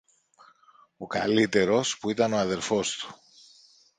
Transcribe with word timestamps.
Ο 0.97 1.07
καλύτερος, 1.07 1.97
που 1.97 2.09
ήταν 2.09 2.33
ο 2.33 2.37
αδελφός 2.37 2.95
του 2.97 3.15